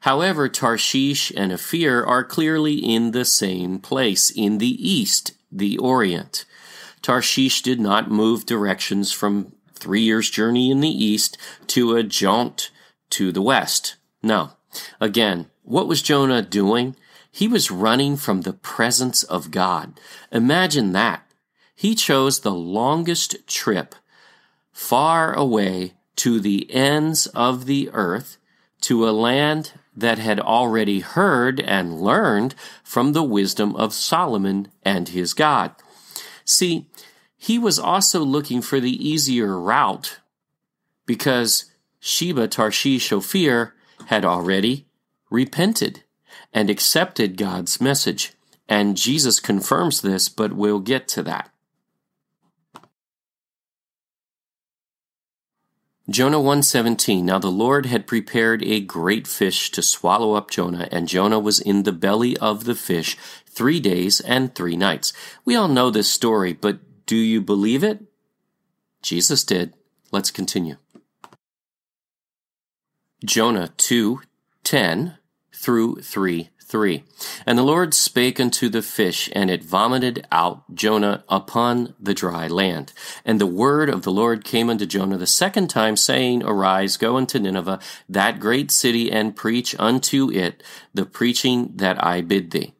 However, 0.00 0.48
Tarshish 0.48 1.32
and 1.36 1.52
Ophir 1.52 2.04
are 2.04 2.24
clearly 2.24 2.74
in 2.74 3.12
the 3.12 3.24
same 3.24 3.78
place, 3.78 4.30
in 4.30 4.58
the 4.58 4.88
east, 4.88 5.32
the 5.50 5.78
Orient. 5.78 6.44
Tarshish 7.02 7.62
did 7.62 7.80
not 7.80 8.10
move 8.10 8.46
directions 8.46 9.12
from 9.12 9.52
three 9.74 10.02
years' 10.02 10.30
journey 10.30 10.70
in 10.70 10.80
the 10.80 11.04
east 11.04 11.38
to 11.68 11.94
a 11.94 12.02
jaunt 12.02 12.70
to 13.10 13.30
the 13.30 13.42
west. 13.42 13.96
No. 14.22 14.50
Again, 15.00 15.46
what 15.62 15.86
was 15.86 16.02
Jonah 16.02 16.42
doing? 16.42 16.96
He 17.30 17.46
was 17.46 17.70
running 17.70 18.16
from 18.16 18.42
the 18.42 18.52
presence 18.52 19.22
of 19.22 19.50
God. 19.50 20.00
Imagine 20.32 20.92
that. 20.92 21.30
He 21.74 21.94
chose 21.94 22.40
the 22.40 22.54
longest 22.54 23.46
trip 23.46 23.94
far 24.72 25.32
away 25.34 25.95
to 26.16 26.40
the 26.40 26.72
ends 26.72 27.26
of 27.28 27.66
the 27.66 27.90
earth, 27.92 28.38
to 28.82 29.08
a 29.08 29.10
land 29.10 29.72
that 29.96 30.18
had 30.18 30.38
already 30.38 31.00
heard 31.00 31.60
and 31.60 32.00
learned 32.00 32.54
from 32.84 33.12
the 33.12 33.22
wisdom 33.22 33.74
of 33.76 33.94
Solomon 33.94 34.68
and 34.82 35.08
his 35.08 35.32
God. 35.32 35.74
See, 36.44 36.86
he 37.36 37.58
was 37.58 37.78
also 37.78 38.20
looking 38.20 38.60
for 38.60 38.80
the 38.80 39.08
easier 39.08 39.58
route 39.58 40.18
because 41.06 41.66
Sheba 42.00 42.48
Tarshish 42.48 43.12
Ophir 43.12 43.74
had 44.06 44.24
already 44.24 44.86
repented 45.30 46.02
and 46.52 46.70
accepted 46.70 47.36
God's 47.36 47.80
message. 47.80 48.32
And 48.68 48.96
Jesus 48.96 49.40
confirms 49.40 50.00
this, 50.00 50.28
but 50.28 50.52
we'll 50.52 50.80
get 50.80 51.08
to 51.08 51.22
that. 51.24 51.50
Jonah 56.08 56.38
1:17 56.38 57.24
Now 57.24 57.40
the 57.40 57.50
Lord 57.50 57.86
had 57.86 58.06
prepared 58.06 58.62
a 58.62 58.80
great 58.80 59.26
fish 59.26 59.72
to 59.72 59.82
swallow 59.82 60.34
up 60.34 60.50
Jonah 60.50 60.88
and 60.92 61.08
Jonah 61.08 61.40
was 61.40 61.58
in 61.58 61.82
the 61.82 61.92
belly 61.92 62.36
of 62.36 62.64
the 62.64 62.76
fish 62.76 63.16
3 63.46 63.80
days 63.80 64.20
and 64.20 64.54
3 64.54 64.76
nights. 64.76 65.12
We 65.44 65.56
all 65.56 65.66
know 65.66 65.90
this 65.90 66.08
story, 66.08 66.52
but 66.52 67.06
do 67.06 67.16
you 67.16 67.40
believe 67.40 67.82
it? 67.82 68.04
Jesus 69.02 69.42
did. 69.42 69.74
Let's 70.12 70.30
continue. 70.30 70.76
Jonah 73.24 73.72
2:10 73.76 75.18
through 75.52 75.96
3 76.02 76.50
3. 76.66 77.04
And 77.46 77.56
the 77.56 77.62
Lord 77.62 77.94
spake 77.94 78.40
unto 78.40 78.68
the 78.68 78.82
fish, 78.82 79.30
and 79.32 79.50
it 79.50 79.62
vomited 79.62 80.26
out 80.32 80.74
Jonah 80.74 81.22
upon 81.28 81.94
the 82.00 82.14
dry 82.14 82.48
land. 82.48 82.92
And 83.24 83.40
the 83.40 83.46
word 83.46 83.88
of 83.88 84.02
the 84.02 84.10
Lord 84.10 84.44
came 84.44 84.68
unto 84.68 84.84
Jonah 84.84 85.16
the 85.16 85.26
second 85.26 85.68
time, 85.68 85.96
saying, 85.96 86.42
Arise, 86.42 86.96
go 86.96 87.16
unto 87.16 87.38
Nineveh, 87.38 87.78
that 88.08 88.40
great 88.40 88.70
city, 88.72 89.12
and 89.12 89.36
preach 89.36 89.76
unto 89.78 90.30
it 90.30 90.62
the 90.92 91.06
preaching 91.06 91.70
that 91.76 92.02
I 92.04 92.20
bid 92.20 92.50
thee. 92.50 92.74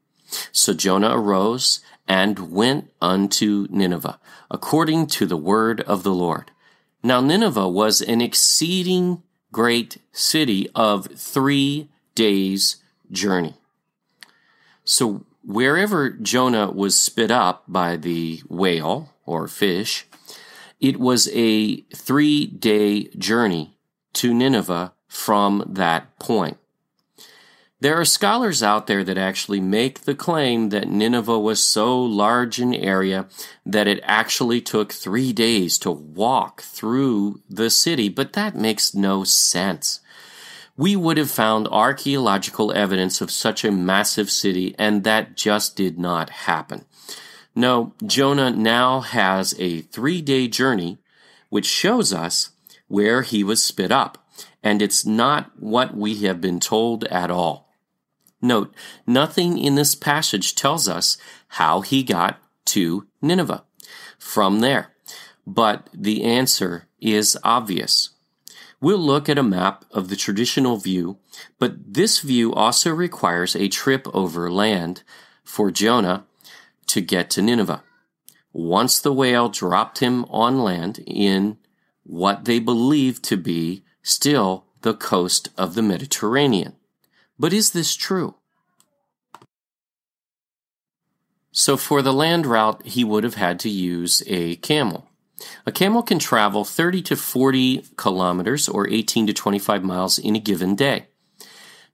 So 0.51 0.75
Jonah 0.75 1.17
arose 1.17 1.81
and 2.09 2.51
went 2.51 2.91
unto 3.01 3.69
Nineveh, 3.71 4.19
according 4.51 5.07
to 5.09 5.27
the 5.27 5.37
word 5.37 5.81
of 5.83 6.03
the 6.03 6.13
Lord. 6.13 6.51
Now 7.03 7.21
Nineveh 7.21 7.69
was 7.69 8.01
an 8.01 8.21
exceeding 8.21 9.23
great 9.53 9.99
city 10.13 10.69
of 10.75 11.07
three 11.17 11.89
days' 12.17 12.77
journey. 13.13 13.55
So 14.87 15.27
wherever 15.45 16.11
Jonah 16.11 16.71
was 16.71 16.97
spit 16.97 17.31
up 17.31 17.65
by 17.69 17.97
the 17.97 18.41
whale 18.49 19.13
or 19.27 19.49
fish, 19.49 20.07
it 20.81 20.99
was 20.99 21.29
a 21.33 21.81
three 21.95 22.47
day 22.47 23.09
journey 23.19 23.77
to 24.15 24.33
Nineveh 24.33 24.93
from 25.09 25.65
that 25.67 26.19
point. 26.19 26.57
There 27.81 28.01
are 28.01 28.07
scholars 28.07 28.63
out 28.63 28.87
there 28.87 29.05
that 29.05 29.19
actually 29.19 29.61
make 29.61 30.01
the 30.01 30.15
claim 30.15 30.71
that 30.71 30.89
Nineveh 30.89 31.39
was 31.39 31.63
so 31.63 32.01
large 32.01 32.59
an 32.59 32.73
area 32.73 33.27
that 33.67 33.87
it 33.87 34.01
actually 34.05 34.63
took 34.63 34.93
three 34.93 35.33
days 35.33 35.79
to 35.81 35.91
walk 35.91 36.63
through 36.63 37.43
the 37.51 37.69
city, 37.69 38.09
but 38.09 38.33
that 38.33 38.55
makes 38.55 38.95
no 38.95 39.25
sense 39.25 40.01
we 40.77 40.95
would 40.95 41.17
have 41.17 41.31
found 41.31 41.69
archaeological 41.69 42.73
evidence 42.73 43.21
of 43.21 43.31
such 43.31 43.65
a 43.65 43.73
massive 43.73 44.31
city, 44.31 44.75
and 44.79 45.05
that 45.05 45.37
just 45.37 45.77
did 45.77 45.99
not 45.99 46.31
happen. 46.31 46.85
No, 47.55 47.95
Jonah 48.05 48.51
now 48.51 49.01
has 49.01 49.55
a 49.59 49.81
three 49.81 50.21
day 50.21 50.47
journey, 50.49 50.99
which 51.49 51.67
shows 51.67 52.13
us 52.13 52.51
where 52.89 53.23
he 53.23 53.43
was 53.43 53.63
spit 53.63 53.91
up, 53.91 54.27
and 54.63 54.83
it's 54.83 55.07
not 55.07 55.51
what 55.59 55.97
we 55.97 56.23
have 56.25 56.41
been 56.41 56.61
told 56.61 57.05
at 57.05 57.31
all. 57.31 57.73
Note, 58.43 58.75
nothing 59.07 59.59
in 59.59 59.75
this 59.75 59.95
passage 59.95 60.55
tells 60.55 60.89
us 60.89 61.17
how 61.49 61.81
he 61.81 62.03
got 62.03 62.39
to 62.67 63.07
Nineveh 63.23 63.65
from 64.19 64.61
there, 64.61 64.95
but 65.47 65.89
the 65.95 66.23
answer 66.25 66.87
is 67.01 67.39
obvious. 67.43 68.11
We'll 68.87 68.99
look 68.99 69.29
at 69.29 69.37
a 69.37 69.43
map 69.43 69.85
of 69.91 70.11
the 70.11 70.15
traditional 70.15 70.77
view, 70.77 71.19
but 71.59 71.95
this 71.95 72.21
view 72.21 72.55
also 72.55 72.95
requires 72.95 73.57
a 73.57 73.67
trip 73.67 74.07
over 74.15 74.49
land 74.49 75.03
for 75.43 75.73
Jonah 75.73 76.25
to 76.87 77.01
get 77.01 77.29
to 77.31 77.43
Nineveh. 77.43 77.83
Once 78.53 79.01
the 79.01 79.13
whale 79.13 79.49
dropped 79.49 79.99
him 79.99 80.25
on 80.27 80.61
land 80.61 81.03
in 81.05 81.59
what 82.05 82.45
they 82.45 82.61
believe 82.61 83.21
to 83.23 83.37
be 83.37 83.83
still 84.05 84.67
the 84.83 84.95
coast 84.95 85.49
of 85.59 85.75
the 85.75 85.83
Mediterranean. 85.83 86.77
But 87.41 87.53
is 87.53 87.73
this 87.73 87.97
true? 87.97 88.37
So 91.51 91.77
for 91.77 92.03
the 92.03 92.13
land 92.13 92.47
route, 92.47 92.87
he 92.87 93.03
would 93.03 93.25
have 93.25 93.35
had 93.35 93.59
to 93.61 93.69
use 93.69 94.23
a 94.29 94.55
camel. 94.55 95.09
A 95.67 95.73
camel 95.73 96.03
can 96.03 96.19
travel 96.19 96.65
30 96.65 97.03
to 97.03 97.17
40 97.17 97.85
kilometers 97.97 98.69
or 98.69 98.89
18 98.89 99.27
to 99.27 99.33
25 99.33 99.85
miles 99.85 100.19
in 100.19 100.35
a 100.35 100.41
given 100.41 100.75
day. 100.75 101.07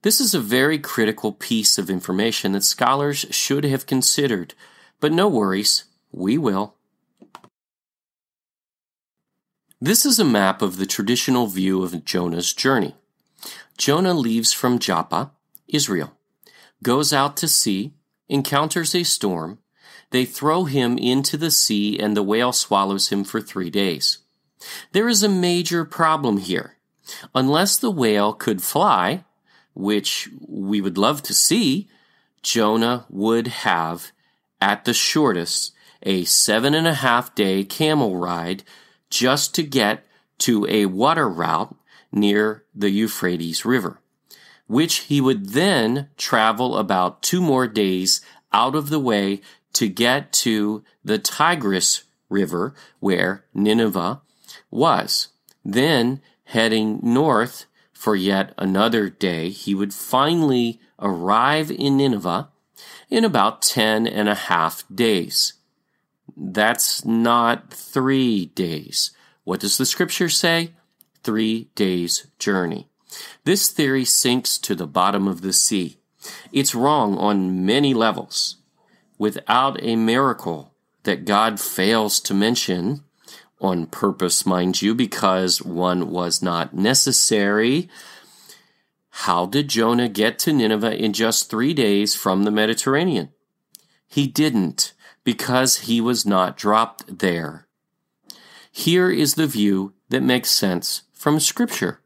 This 0.03 0.21
is 0.21 0.35
a 0.35 0.41
very 0.41 0.79
critical 0.79 1.33
piece 1.33 1.79
of 1.79 1.89
information 1.89 2.53
that 2.53 2.65
scholars 2.65 3.27
should 3.31 3.65
have 3.65 3.87
considered, 3.87 4.55
but 5.01 5.13
no 5.13 5.29
worries, 5.29 5.85
we 6.11 6.37
will. 6.37 6.75
This 9.81 10.07
is 10.07 10.19
a 10.19 10.25
map 10.25 10.63
of 10.63 10.77
the 10.77 10.87
traditional 10.87 11.47
view 11.47 11.83
of 11.83 12.05
Jonah's 12.05 12.53
journey. 12.53 12.95
Jonah 13.77 14.15
leaves 14.15 14.53
from 14.53 14.79
Joppa, 14.79 15.33
Israel, 15.67 16.17
goes 16.83 17.13
out 17.13 17.37
to 17.39 17.49
sea, 17.49 17.93
encounters 18.29 18.95
a 18.95 19.03
storm, 19.03 19.59
they 20.13 20.25
throw 20.25 20.65
him 20.65 20.97
into 20.97 21.37
the 21.37 21.51
sea 21.51 21.99
and 21.99 22.17
the 22.17 22.23
whale 22.23 22.53
swallows 22.53 23.09
him 23.09 23.25
for 23.25 23.41
three 23.41 23.71
days. 23.71 24.19
There 24.93 25.09
is 25.09 25.23
a 25.23 25.29
major 25.29 25.85
problem 25.85 26.39
here. 26.39 26.77
Unless 27.35 27.79
the 27.79 27.91
whale 27.91 28.33
could 28.33 28.63
fly, 28.63 29.25
which 29.75 30.29
we 30.47 30.81
would 30.81 30.97
love 30.97 31.23
to 31.23 31.35
see, 31.35 31.89
Jonah 32.43 33.07
would 33.09 33.49
have, 33.49 34.13
at 34.61 34.85
the 34.85 34.95
shortest, 34.95 35.73
a 36.03 36.25
seven 36.25 36.75
and 36.75 36.87
a 36.87 36.95
half 36.95 37.35
day 37.35 37.65
camel 37.65 38.17
ride 38.17 38.63
just 39.11 39.55
to 39.55 39.63
get 39.63 40.05
to 40.39 40.67
a 40.69 40.87
water 40.87 41.29
route 41.29 41.75
near 42.11 42.65
the 42.75 42.91
Euphrates 42.91 43.65
River, 43.65 44.01
which 44.67 45.01
he 45.01 45.21
would 45.21 45.51
then 45.51 46.09
travel 46.17 46.77
about 46.77 47.23
two 47.23 47.41
more 47.41 47.67
days 47.67 48.21
out 48.53 48.75
of 48.75 48.91
the 48.91 49.01
way 49.01 49.41
to 49.75 49.89
get 49.89 50.33
to 50.33 50.85
the 51.05 51.19
Tigris 51.19 52.05
River 52.29 52.75
where 53.01 53.45
Nineveh 53.55 54.21
was. 54.71 55.29
Then 55.65 56.21
heading 56.45 57.01
north 57.03 57.67
for 57.93 58.17
yet 58.17 58.53
another 58.59 59.09
day, 59.09 59.51
he 59.51 59.75
would 59.75 59.95
finally 59.95 60.81
arrive 60.99 61.71
in 61.71 61.97
Nineveh 61.97 62.49
in 63.09 63.25
about 63.25 63.63
ten 63.63 64.07
and 64.07 64.29
a 64.29 64.35
half 64.35 64.85
days. 64.93 65.55
That's 66.37 67.05
not 67.05 67.73
three 67.73 68.47
days. 68.47 69.13
What 69.45 69.61
does 69.61 69.79
the 69.79 69.87
scripture 69.87 70.29
say? 70.29 70.73
Three 71.23 71.69
days 71.75 72.27
journey. 72.39 72.89
This 73.45 73.69
theory 73.69 74.05
sinks 74.05 74.59
to 74.59 74.75
the 74.75 74.87
bottom 74.87 75.29
of 75.29 75.43
the 75.43 75.53
sea. 75.53 75.99
It's 76.53 76.75
wrong 76.75 77.19
on 77.19 77.67
many 77.67 77.95
levels 77.95 78.57
without 79.23 79.81
a 79.81 79.95
miracle 79.95 80.75
that 81.05 81.25
God 81.25 81.61
fails 81.61 82.19
to 82.19 82.35
mention 82.35 83.05
on 83.61 83.87
purpose, 83.87 84.45
mind 84.45 84.83
you, 84.83 84.97
because 84.97 85.63
one 85.63 86.11
was 86.11 86.43
not 86.43 86.75
necessary. 86.75 87.89
How 89.11 89.47
did 89.47 89.69
Jonah 89.69 90.09
get 90.09 90.41
to 90.41 90.53
Nineveh 90.53 90.97
in 90.97 91.13
just 91.13 91.49
three 91.49 91.73
days 91.73 92.17
from 92.17 92.43
the 92.43 92.51
Mediterranean? 92.51 93.29
He 94.09 94.27
didn't, 94.27 94.93
because 95.23 95.87
he 95.87 96.01
was 96.01 96.27
not 96.27 96.57
dropped 96.57 97.21
there. 97.21 97.69
Here 98.73 99.09
is 99.09 99.37
the 99.37 99.47
view 99.47 99.95
that 100.09 100.25
makes 100.25 100.51
sense 100.51 101.03
from 101.13 101.39
Scripture. 101.39 102.01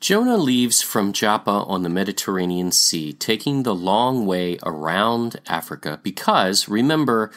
Jonah 0.00 0.38
leaves 0.38 0.80
from 0.80 1.12
Joppa 1.12 1.50
on 1.50 1.82
the 1.82 1.90
Mediterranean 1.90 2.72
Sea, 2.72 3.12
taking 3.12 3.62
the 3.62 3.74
long 3.74 4.24
way 4.24 4.58
around 4.64 5.38
Africa 5.46 6.00
because, 6.02 6.70
remember, 6.70 7.30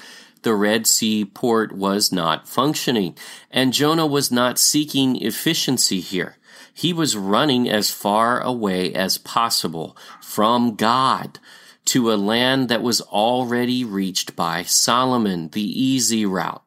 the 0.43 0.55
Red 0.55 0.88
Sea 0.88 1.25
port 1.25 1.74
was 1.74 2.13
not 2.13 2.48
functioning, 2.48 3.17
and 3.51 3.74
Jonah 3.74 4.08
was 4.08 4.32
not 4.32 4.58
seeking 4.58 5.22
efficiency 5.22 6.00
here. 6.00 6.38
He 6.74 6.93
was 6.93 7.17
running 7.17 7.70
as 7.70 7.91
far 7.91 8.39
away 8.39 8.93
as 8.93 9.17
possible 9.17 9.98
from 10.22 10.75
God 10.75 11.39
to 11.86 12.13
a 12.13 12.15
land 12.15 12.70
that 12.70 12.82
was 12.82 13.01
already 13.01 13.84
reached 13.84 14.38
by 14.38 14.63
Solomon, 14.63 15.50
the 15.50 15.62
easy 15.62 16.25
route. 16.25 16.63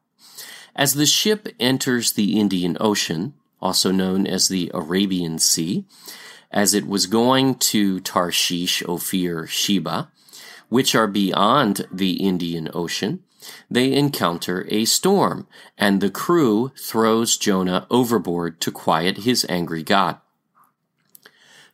As 0.75 0.93
the 0.93 1.07
ship 1.07 1.47
enters 1.59 2.11
the 2.11 2.39
Indian 2.39 2.77
Ocean, 2.79 3.33
also 3.61 3.91
known 3.91 4.27
as 4.27 4.47
the 4.47 4.71
Arabian 4.73 5.39
Sea, 5.39 5.85
as 6.51 6.73
it 6.73 6.87
was 6.87 7.07
going 7.07 7.55
to 7.55 7.99
Tarshish, 7.99 8.83
Ophir, 8.87 9.47
Sheba, 9.47 10.11
which 10.69 10.95
are 10.95 11.07
beyond 11.07 11.87
the 11.91 12.13
Indian 12.13 12.69
Ocean, 12.73 13.23
they 13.69 13.93
encounter 13.93 14.65
a 14.69 14.85
storm, 14.85 15.47
and 15.77 16.01
the 16.01 16.09
crew 16.09 16.71
throws 16.77 17.37
Jonah 17.37 17.87
overboard 17.89 18.59
to 18.61 18.71
quiet 18.71 19.19
his 19.19 19.45
angry 19.47 19.83
God. 19.83 20.17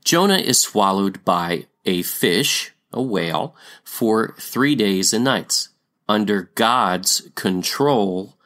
Jonah 0.03 0.37
is 0.37 0.59
swallowed 0.59 1.23
by 1.23 1.67
a 1.85 2.01
fish, 2.01 2.73
a 2.91 3.01
whale, 3.01 3.55
for 3.83 4.35
three 4.39 4.75
days 4.75 5.13
and 5.13 5.23
nights, 5.23 5.69
under 6.07 6.51
God's 6.55 7.29
control, 7.35 8.37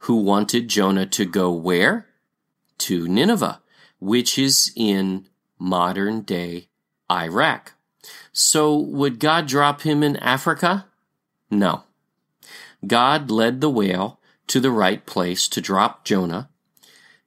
who 0.00 0.16
wanted 0.16 0.68
Jonah 0.68 1.06
to 1.06 1.24
go 1.24 1.52
where? 1.52 2.08
To 2.78 3.08
Nineveh, 3.08 3.60
which 3.98 4.38
is 4.38 4.72
in 4.76 5.26
modern 5.58 6.22
day 6.22 6.68
Iraq. 7.10 7.72
So 8.32 8.76
would 8.76 9.18
God 9.18 9.46
drop 9.46 9.82
him 9.82 10.02
in 10.02 10.16
Africa? 10.16 10.86
No. 11.50 11.84
God 12.86 13.30
led 13.30 13.60
the 13.60 13.70
whale 13.70 14.20
to 14.48 14.60
the 14.60 14.70
right 14.70 15.04
place 15.06 15.48
to 15.48 15.60
drop 15.60 16.04
Jonah 16.04 16.48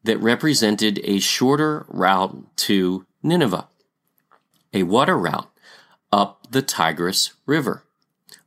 that 0.03 0.19
represented 0.19 0.99
a 1.03 1.19
shorter 1.19 1.85
route 1.89 2.55
to 2.57 3.05
Nineveh, 3.21 3.67
a 4.73 4.83
water 4.83 5.17
route 5.17 5.51
up 6.11 6.47
the 6.51 6.61
Tigris 6.61 7.33
River. 7.45 7.83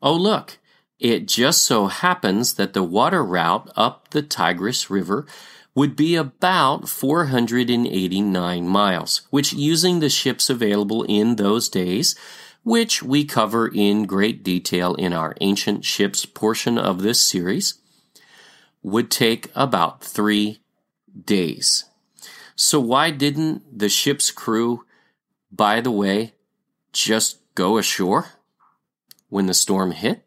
Oh, 0.01 0.15
look, 0.15 0.59
it 0.99 1.27
just 1.27 1.63
so 1.63 1.89
happens 1.89 2.55
that 2.55 2.73
the 2.73 2.83
water 2.83 3.25
route 3.25 3.71
up 3.77 4.09
the 4.11 4.23
Tigris 4.23 4.89
River 4.89 5.27
would 5.75 5.97
be 5.97 6.17
about 6.17 6.89
489 6.89 8.69
miles, 8.69 9.23
which 9.31 9.53
using 9.53 10.01
the 10.01 10.11
ships 10.11 10.51
available 10.51 11.03
in 11.05 11.37
those 11.37 11.69
days, 11.69 12.15
which 12.63 13.03
we 13.03 13.25
cover 13.25 13.69
in 13.69 14.05
great 14.05 14.43
detail 14.43 14.95
in 14.95 15.13
our 15.13 15.35
ancient 15.41 15.85
ships 15.85 16.27
portion 16.27 16.77
of 16.77 17.03
this 17.03 17.21
series, 17.21 17.79
would 18.83 19.11
take 19.11 19.51
about 19.55 20.05
three 20.05 20.61
days. 21.25 21.85
So 22.55 22.79
why 22.79 23.11
didn't 23.11 23.79
the 23.79 23.89
ship's 23.89 24.31
crew, 24.31 24.85
by 25.51 25.81
the 25.81 25.91
way, 25.91 26.35
just 26.93 27.39
go 27.55 27.79
ashore 27.79 28.27
when 29.31 29.47
the 29.47 29.55
storm 29.55 29.93
hit? 29.93 30.25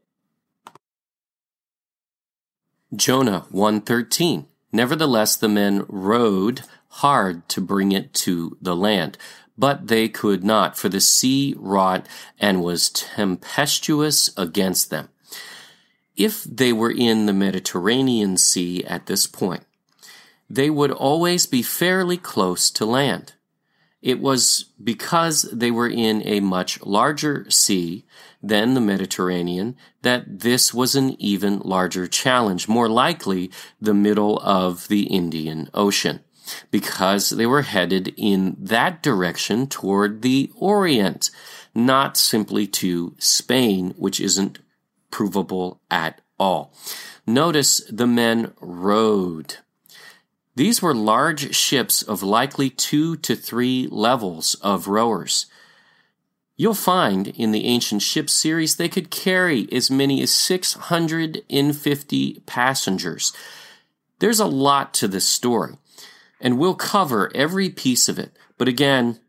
Jonah 2.95 3.45
113 3.51 4.47
Nevertheless, 4.75 5.37
the 5.37 5.47
men 5.47 5.85
rowed 5.87 6.63
hard 6.99 7.47
to 7.47 7.61
bring 7.61 7.93
it 7.93 8.13
to 8.25 8.57
the 8.61 8.75
land, 8.75 9.17
but 9.57 9.87
they 9.87 10.09
could 10.09 10.43
not, 10.43 10.77
for 10.77 10.89
the 10.89 10.99
sea 10.99 11.55
wrought 11.57 12.05
and 12.41 12.61
was 12.61 12.89
tempestuous 12.89 14.29
against 14.35 14.89
them. 14.89 15.07
If 16.17 16.43
they 16.43 16.73
were 16.73 16.91
in 16.91 17.25
the 17.25 17.31
Mediterranean 17.31 18.35
Sea 18.35 18.83
at 18.83 19.05
this 19.05 19.27
point, 19.27 19.63
they 20.49 20.69
would 20.69 20.91
always 20.91 21.45
be 21.45 21.61
fairly 21.61 22.17
close 22.17 22.69
to 22.71 22.85
land. 22.85 23.31
It 24.01 24.19
was 24.19 24.65
because 24.83 25.43
they 25.53 25.71
were 25.71 25.89
in 25.89 26.21
a 26.27 26.41
much 26.41 26.81
larger 26.85 27.49
sea 27.49 28.03
than 28.47 28.73
the 28.73 28.81
Mediterranean 28.81 29.75
that 30.01 30.39
this 30.41 30.73
was 30.73 30.95
an 30.95 31.19
even 31.21 31.59
larger 31.59 32.07
challenge, 32.07 32.67
more 32.67 32.89
likely 32.89 33.51
the 33.81 33.93
middle 33.93 34.39
of 34.39 34.87
the 34.87 35.03
Indian 35.03 35.69
Ocean, 35.73 36.21
because 36.71 37.31
they 37.31 37.45
were 37.45 37.63
headed 37.63 38.13
in 38.17 38.55
that 38.59 39.01
direction 39.01 39.67
toward 39.67 40.21
the 40.21 40.51
Orient, 40.55 41.31
not 41.73 42.17
simply 42.17 42.67
to 42.67 43.15
Spain, 43.17 43.93
which 43.97 44.19
isn't 44.19 44.59
provable 45.11 45.81
at 45.89 46.21
all. 46.39 46.73
Notice 47.25 47.81
the 47.89 48.07
men 48.07 48.53
rowed. 48.59 49.57
These 50.55 50.81
were 50.81 50.95
large 50.95 51.53
ships 51.55 52.01
of 52.01 52.23
likely 52.23 52.69
two 52.69 53.17
to 53.17 53.35
three 53.35 53.87
levels 53.91 54.55
of 54.61 54.87
rowers. 54.87 55.47
You'll 56.57 56.73
find 56.73 57.27
in 57.29 57.51
the 57.51 57.65
ancient 57.65 58.01
ship 58.01 58.29
series 58.29 58.75
they 58.75 58.87
could 58.87 59.11
carry 59.11 59.67
as 59.71 59.91
many 59.91 60.21
as 60.21 60.31
650 60.31 62.39
passengers. 62.45 63.33
There's 64.19 64.39
a 64.39 64.45
lot 64.45 64.93
to 64.95 65.09
this 65.09 65.27
story, 65.27 65.77
and 66.39 66.57
we'll 66.57 66.75
cover 66.75 67.29
every 67.35 67.69
piece 67.69 68.07
of 68.07 68.17
it. 68.17 68.31
But 68.57 68.69
again, 68.69 69.19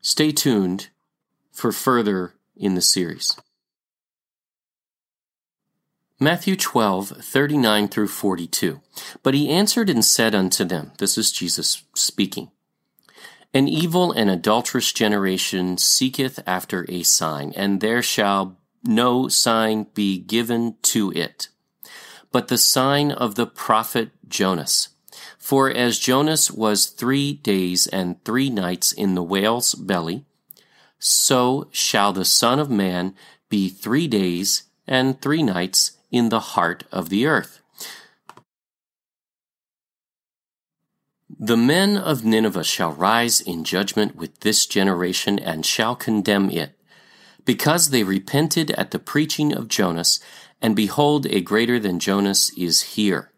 stay 0.00 0.32
tuned 0.32 0.88
for 1.52 1.72
further 1.72 2.32
in 2.56 2.74
the 2.74 2.80
series. 2.80 3.36
Matthew 6.18 6.56
12, 6.56 7.08
39 7.08 7.88
through 7.88 8.08
42. 8.08 8.80
But 9.22 9.34
he 9.34 9.50
answered 9.50 9.90
and 9.90 10.02
said 10.02 10.34
unto 10.34 10.64
them, 10.64 10.92
This 10.96 11.18
is 11.18 11.30
Jesus 11.30 11.82
speaking. 11.94 12.50
An 13.56 13.68
evil 13.68 14.12
and 14.12 14.28
adulterous 14.28 14.92
generation 14.92 15.78
seeketh 15.78 16.40
after 16.46 16.84
a 16.90 17.02
sign, 17.02 17.54
and 17.56 17.80
there 17.80 18.02
shall 18.02 18.58
no 18.84 19.28
sign 19.28 19.86
be 19.94 20.18
given 20.18 20.76
to 20.82 21.10
it, 21.12 21.48
but 22.30 22.48
the 22.48 22.58
sign 22.58 23.10
of 23.10 23.34
the 23.34 23.46
prophet 23.46 24.10
Jonas. 24.28 24.90
For 25.38 25.70
as 25.70 25.98
Jonas 25.98 26.50
was 26.50 26.84
three 26.84 27.32
days 27.32 27.86
and 27.86 28.22
three 28.26 28.50
nights 28.50 28.92
in 28.92 29.14
the 29.14 29.22
whale's 29.22 29.74
belly, 29.74 30.26
so 30.98 31.68
shall 31.70 32.12
the 32.12 32.26
Son 32.26 32.58
of 32.58 32.68
Man 32.68 33.14
be 33.48 33.70
three 33.70 34.06
days 34.06 34.64
and 34.86 35.18
three 35.18 35.42
nights 35.42 35.92
in 36.10 36.28
the 36.28 36.40
heart 36.40 36.84
of 36.92 37.08
the 37.08 37.24
earth. 37.24 37.62
The 41.38 41.56
men 41.56 41.98
of 41.98 42.24
Nineveh 42.24 42.64
shall 42.64 42.92
rise 42.92 43.42
in 43.42 43.62
judgment 43.62 44.16
with 44.16 44.40
this 44.40 44.64
generation 44.64 45.38
and 45.38 45.66
shall 45.66 45.94
condemn 45.94 46.48
it, 46.48 46.72
because 47.44 47.90
they 47.90 48.04
repented 48.04 48.70
at 48.70 48.90
the 48.90 48.98
preaching 48.98 49.52
of 49.52 49.68
Jonas, 49.68 50.18
and 50.62 50.74
behold, 50.74 51.26
a 51.26 51.42
greater 51.42 51.78
than 51.78 52.00
Jonas 52.00 52.50
is 52.56 52.94
here. 52.94 53.32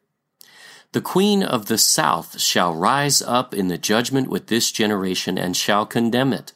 The 0.93 1.01
queen 1.01 1.43
of 1.43 1.67
the 1.67 1.77
south 1.77 2.41
shall 2.41 2.73
rise 2.73 3.21
up 3.21 3.53
in 3.53 3.67
the 3.67 3.77
judgment 3.77 4.29
with 4.29 4.47
this 4.47 4.71
generation 4.71 5.37
and 5.37 5.57
shall 5.57 5.85
condemn 5.85 6.33
it. 6.33 6.53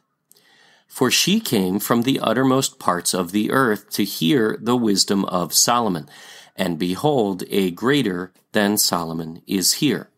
For 0.87 1.11
she 1.11 1.41
came 1.41 1.81
from 1.81 2.03
the 2.03 2.21
uttermost 2.21 2.79
parts 2.79 3.15
of 3.15 3.33
the 3.33 3.51
earth 3.51 3.91
to 3.91 4.05
hear 4.05 4.57
the 4.61 4.77
wisdom 4.77 5.25
of 5.25 5.55
Solomon. 5.55 6.09
And 6.55 6.79
behold, 6.79 7.43
a 7.51 7.73
greater 7.73 8.33
than 8.53 8.79
Solomon 8.79 9.43
is 9.49 9.75
here. 9.75 10.12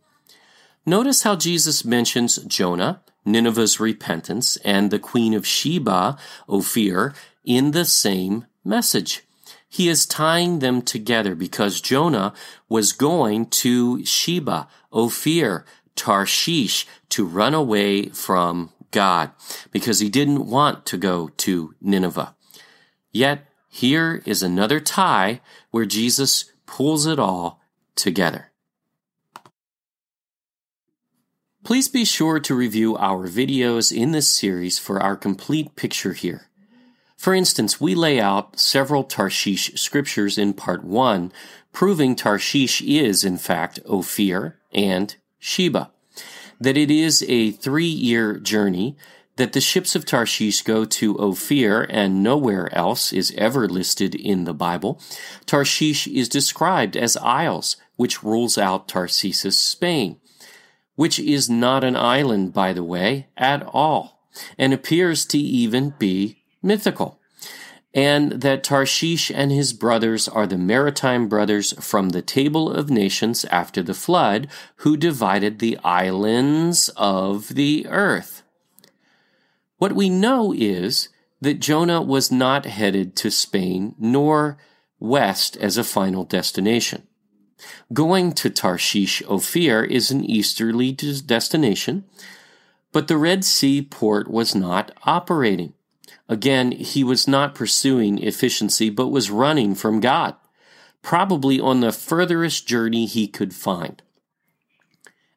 Notice 0.87 1.23
how 1.23 1.37
Jesus 1.37 1.85
mentions 1.85 2.37
Jonah, 2.45 3.03
Nineveh's 3.25 3.81
repentance, 3.81 4.57
and 4.59 4.91
the 4.91 4.99
queen 4.99 5.33
of 5.33 5.47
Sheba, 5.47 6.19
Ophir, 6.49 7.15
in 7.45 7.71
the 7.71 7.85
same 7.85 8.47
message. 8.65 9.23
He 9.69 9.89
is 9.89 10.07
tying 10.07 10.59
them 10.59 10.83
together 10.83 11.35
because 11.35 11.81
Jonah 11.81 12.33
was 12.69 12.93
going 12.93 13.47
to 13.47 14.05
Sheba, 14.05 14.69
Ophir, 14.93 15.65
Tarshish 15.97 16.87
to 17.09 17.25
run 17.25 17.55
away 17.55 18.09
from 18.11 18.71
God 18.91 19.31
because 19.73 20.01
he 20.01 20.09
didn't 20.09 20.47
want 20.47 20.87
to 20.87 20.97
go 20.97 21.29
to 21.39 21.75
Nineveh. 21.81 22.35
Yet 23.11 23.47
here 23.69 24.23
is 24.25 24.43
another 24.43 24.81
tie 24.81 25.41
where 25.71 25.87
Jesus 25.87 26.53
pulls 26.67 27.07
it 27.07 27.19
all 27.19 27.61
together. 27.97 28.53
Please 31.65 31.89
be 31.89 32.05
sure 32.05 32.39
to 32.39 32.55
review 32.55 32.97
our 32.97 33.27
videos 33.27 33.91
in 33.91 34.13
this 34.13 34.29
series 34.29 34.79
for 34.79 35.03
our 35.03 35.17
complete 35.17 35.75
picture 35.77 36.13
here. 36.13 36.49
For 37.17 37.35
instance, 37.35 37.81
we 37.81 37.95
lay 37.95 38.21
out 38.21 38.61
several 38.61 39.03
Tarshish 39.03 39.73
scriptures 39.75 40.37
in 40.37 40.53
part 40.53 40.85
1, 40.85 41.33
proving 41.73 42.15
Tarshish 42.15 42.83
is, 42.83 43.25
in 43.25 43.39
fact, 43.39 43.81
Ophir 43.87 44.59
and 44.73 45.17
Sheba 45.39 45.91
that 46.61 46.77
it 46.77 46.91
is 46.91 47.25
a 47.29 47.51
three 47.53 47.85
year 47.85 48.39
journey, 48.39 48.97
that 49.37 49.53
the 49.53 49.61
ships 49.61 49.97
of 49.97 50.05
Tarshish 50.05 50.63
go 50.63 50.85
to 50.85 51.19
Ophir 51.19 51.83
and 51.91 52.23
nowhere 52.23 52.73
else 52.75 53.13
is 53.13 53.35
ever 53.37 53.69
listed 53.69 54.15
in 54.15 54.45
the 54.45 54.55
Bible. 54.55 55.01
Tarshish 55.45 56.07
is 56.07 56.29
described 56.29 56.97
as 56.97 57.17
Isles, 57.17 57.77
which 57.97 58.23
rules 58.23 58.57
out 58.57 58.89
Tarsus, 58.89 59.59
Spain, 59.59 60.21
which 60.97 61.19
is 61.19 61.51
not 61.51 61.85
an 61.85 61.97
island, 61.97 62.53
by 62.53 62.73
the 62.73 62.85
way, 62.85 63.29
at 63.37 63.63
all, 63.73 64.29
and 64.59 64.73
appears 64.73 65.25
to 65.27 65.39
even 65.39 65.95
be 65.99 66.43
mythical. 66.63 67.21
and 67.95 68.33
that 68.43 68.65
Tarshish 68.65 69.31
and 69.31 69.53
his 69.53 69.73
brothers 69.73 70.27
are 70.27 70.49
the 70.49 70.59
maritime 70.59 71.29
brothers 71.29 71.73
from 71.75 72.09
the 72.09 72.23
table 72.23 72.69
of 72.71 72.91
nations 72.91 73.45
after 73.47 73.83
the 73.83 73.95
flood, 73.95 74.49
who 74.79 74.97
divided 74.97 75.61
the 75.61 75.79
islands 75.85 76.91
of 76.97 77.55
the 77.55 77.87
earth. 77.89 78.43
What 79.79 79.93
we 79.93 80.11
know 80.11 80.53
is 80.53 81.09
that 81.41 81.61
Jonah 81.61 82.03
was 82.03 82.33
not 82.33 82.67
headed 82.67 83.15
to 83.17 83.31
Spain 83.31 83.95
nor 83.99 84.59
west 84.99 85.57
as 85.59 85.77
a 85.77 85.85
final 85.85 86.25
destination. 86.25 87.07
Going 87.93 88.33
to 88.33 88.51
Tarshish 88.51 89.23
Ophir 89.29 89.85
is 89.85 90.11
an 90.11 90.25
easterly 90.25 90.93
destination, 90.93 92.05
but 92.93 93.09
the 93.09 93.17
Red 93.17 93.45
Sea 93.45 93.83
port 93.83 94.29
was 94.29 94.55
not 94.55 94.91
operating. 95.05 95.75
Again, 96.29 96.73
he 96.73 97.05
was 97.05 97.29
not 97.29 97.55
pursuing 97.55 98.23
efficiency, 98.23 98.89
but 98.89 99.09
was 99.09 99.31
running 99.31 99.75
from 99.75 100.01
God, 100.01 100.35
probably 101.03 101.61
on 101.61 101.81
the 101.81 101.93
furthest 101.93 102.67
journey 102.67 103.07
he 103.07 103.29
could 103.29 103.55
find. 103.55 104.03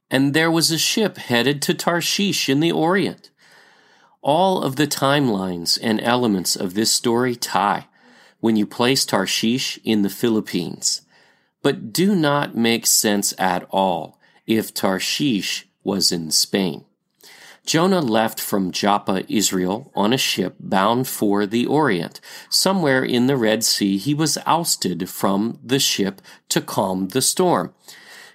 And 0.10 0.34
there 0.34 0.52
was 0.52 0.72
a 0.72 0.78
ship 0.78 1.18
headed 1.18 1.62
to 1.64 1.74
Tarshish 1.74 2.48
in 2.48 2.62
the 2.62 2.72
Orient. 2.72 3.30
All 4.22 4.62
of 4.64 4.78
the 4.78 4.88
timelines 4.88 5.78
and 5.82 6.02
elements 6.02 6.56
of 6.56 6.74
this 6.74 6.92
story 6.92 7.36
tie 7.36 7.88
when 8.40 8.56
you 8.56 8.66
place 8.66 9.06
Tarshish 9.06 9.80
in 9.84 10.04
the 10.04 10.10
Philippines, 10.10 11.02
but 11.62 11.92
do 11.92 12.16
not 12.16 12.56
make 12.56 12.86
sense 12.86 13.34
at 13.38 13.66
all 13.70 14.20
if 14.46 14.74
Tarshish 14.74 15.68
was 15.84 16.12
in 16.12 16.32
Spain. 16.32 16.86
Jonah 17.66 18.00
left 18.00 18.40
from 18.40 18.72
Joppa, 18.72 19.26
Israel, 19.28 19.92
on 19.94 20.14
a 20.14 20.18
ship 20.18 20.56
bound 20.58 21.06
for 21.06 21.46
the 21.46 21.66
Orient. 21.66 22.22
Somewhere 22.50 23.04
in 23.04 23.28
the 23.28 23.36
Red 23.36 23.62
Sea, 23.62 23.98
he 23.98 24.14
was 24.14 24.38
ousted 24.46 25.10
from 25.10 25.60
the 25.62 25.78
ship 25.80 26.22
to 26.48 26.62
calm 26.62 27.10
the 27.10 27.22
storm. 27.22 27.74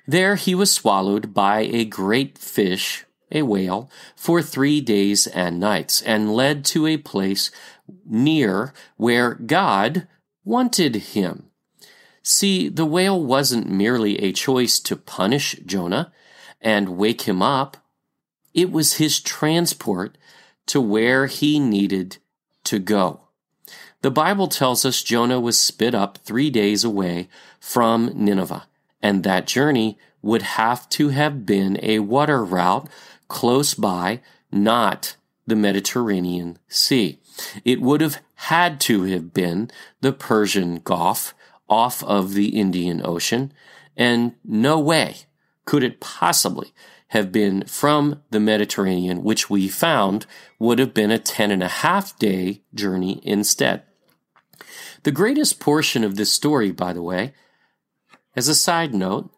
There 0.06 0.34
he 0.36 0.54
was 0.54 0.70
swallowed 0.70 1.32
by 1.32 1.60
a 1.60 1.86
great 1.86 2.36
fish, 2.36 3.06
a 3.30 3.40
whale, 3.40 3.90
for 4.14 4.42
three 4.42 4.82
days 4.82 5.26
and 5.26 5.58
nights, 5.58 6.02
and 6.02 6.34
led 6.34 6.62
to 6.66 6.86
a 6.86 6.98
place 6.98 7.50
near 8.04 8.74
where 8.98 9.32
God 9.32 10.06
wanted 10.44 10.96
him. 10.96 11.51
See, 12.22 12.68
the 12.68 12.86
whale 12.86 13.22
wasn't 13.22 13.68
merely 13.68 14.18
a 14.18 14.32
choice 14.32 14.78
to 14.80 14.96
punish 14.96 15.56
Jonah 15.66 16.12
and 16.60 16.96
wake 16.96 17.22
him 17.22 17.42
up 17.42 17.76
it 18.54 18.70
was 18.70 18.94
his 18.94 19.20
transport 19.20 20.18
to 20.66 20.80
where 20.80 21.26
he 21.26 21.58
needed 21.58 22.18
to 22.64 22.78
go. 22.78 23.20
The 24.02 24.10
Bible 24.10 24.48
tells 24.48 24.84
us 24.84 25.02
Jonah 25.02 25.40
was 25.40 25.58
spit 25.58 25.94
up 25.94 26.18
three 26.18 26.50
days 26.50 26.84
away 26.84 27.28
from 27.60 28.12
Nineveh, 28.14 28.66
and 29.00 29.22
that 29.24 29.46
journey 29.46 29.98
would 30.20 30.42
have 30.42 30.88
to 30.90 31.08
have 31.08 31.46
been 31.46 31.78
a 31.82 32.00
water 32.00 32.44
route 32.44 32.88
close 33.28 33.74
by, 33.74 34.20
not 34.50 35.16
the 35.46 35.56
Mediterranean 35.56 36.58
Sea. 36.68 37.18
It 37.64 37.80
would 37.80 38.00
have 38.00 38.20
had 38.34 38.80
to 38.82 39.04
have 39.04 39.32
been 39.32 39.70
the 40.00 40.12
Persian 40.12 40.78
Gulf 40.78 41.34
off 41.72 42.04
of 42.04 42.34
the 42.34 42.48
Indian 42.60 43.00
Ocean, 43.02 43.50
and 43.96 44.34
no 44.44 44.78
way 44.78 45.16
could 45.64 45.82
it 45.82 46.00
possibly 46.00 46.74
have 47.08 47.32
been 47.32 47.64
from 47.64 48.22
the 48.30 48.40
Mediterranean, 48.40 49.22
which 49.22 49.48
we 49.48 49.68
found 49.68 50.26
would 50.58 50.78
have 50.78 50.92
been 50.92 51.10
a 51.10 51.18
10 51.18 51.50
and 51.50 51.62
a 51.62 51.68
half 51.68 52.18
day 52.18 52.60
journey 52.74 53.22
instead. 53.24 53.84
The 55.04 55.12
greatest 55.12 55.60
portion 55.60 56.04
of 56.04 56.16
this 56.16 56.30
story, 56.30 56.72
by 56.72 56.92
the 56.92 57.02
way, 57.02 57.32
as 58.36 58.48
a 58.48 58.54
side 58.54 58.92
note, 58.92 59.30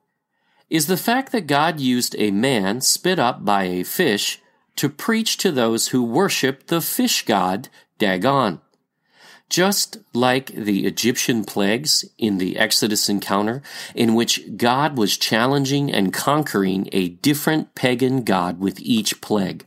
is 0.69 0.89
the 0.89 0.97
fact 0.97 1.31
that 1.31 1.47
God 1.47 1.79
used 1.79 2.17
a 2.19 2.33
man 2.33 2.81
spit 2.81 3.21
up 3.21 3.45
by 3.45 3.65
a 3.65 3.85
fish 3.85 4.41
to 4.75 4.89
preach 4.89 5.37
to 5.37 5.53
those 5.53 5.89
who 5.89 6.03
worship 6.03 6.67
the 6.67 6.81
fish 6.81 7.25
god 7.25 7.69
Dagon. 7.99 8.61
Just 9.51 9.99
like 10.13 10.47
the 10.47 10.87
Egyptian 10.87 11.45
plagues 11.45 12.05
in 12.19 12.39
the 12.39 12.57
Exodus 12.57 13.09
encounter, 13.09 13.63
in 13.95 14.15
which 14.15 14.57
God 14.57 14.99
was 14.99 15.17
challenging 15.17 15.93
and 15.93 16.13
conquering 16.13 16.89
a 16.93 17.09
different 17.09 17.75
pagan 17.75 18.25
god 18.25 18.59
with 18.59 18.81
each 18.81 19.21
plague, 19.21 19.67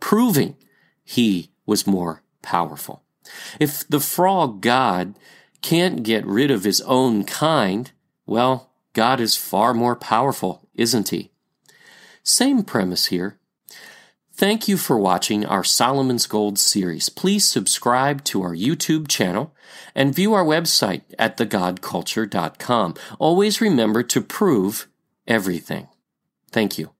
proving 0.00 0.56
he 1.04 1.50
was 1.66 1.86
more 1.86 2.22
powerful. 2.42 3.02
If 3.60 3.86
the 3.88 4.00
frog 4.00 4.60
god 4.60 5.14
can't 5.60 6.02
get 6.02 6.26
rid 6.26 6.50
of 6.50 6.64
his 6.64 6.80
own 6.82 7.24
kind, 7.24 7.90
well, 8.26 8.72
God 8.92 9.20
is 9.20 9.36
far 9.36 9.74
more 9.74 9.96
powerful, 9.96 10.68
isn't 10.74 11.10
he? 11.10 11.30
Same 12.22 12.62
premise 12.62 13.06
here. 13.06 13.38
Thank 14.34 14.66
you 14.66 14.76
for 14.78 14.98
watching 14.98 15.44
our 15.44 15.62
Solomon's 15.62 16.26
Gold 16.26 16.58
series. 16.58 17.10
Please 17.10 17.44
subscribe 17.44 18.24
to 18.24 18.42
our 18.42 18.54
YouTube 18.54 19.06
channel 19.06 19.54
and 19.94 20.14
view 20.14 20.32
our 20.32 20.44
website 20.44 21.02
at 21.18 21.36
thegodculture.com. 21.36 22.94
Always 23.18 23.60
remember 23.60 24.02
to 24.02 24.20
prove 24.22 24.88
everything. 25.26 25.88
Thank 26.50 26.78
you. 26.78 26.92